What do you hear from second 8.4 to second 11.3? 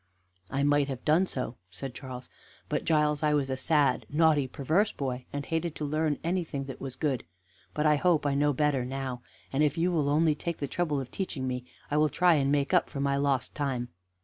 better now, and if you will only take the trouble of